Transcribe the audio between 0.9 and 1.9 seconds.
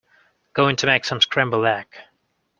some scrambled egg.